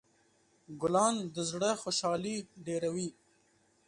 ګلان 0.81 1.15
د 1.35 1.37
زړه 1.51 1.71
خوشحالي 1.81 2.35
ډېروي. 2.65 3.09